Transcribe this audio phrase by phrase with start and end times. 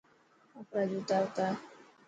[0.59, 1.53] آپرا جوتا اوتار.